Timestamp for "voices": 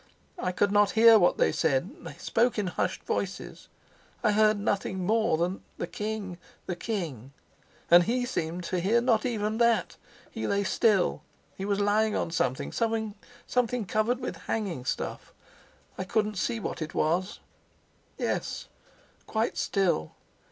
3.03-3.67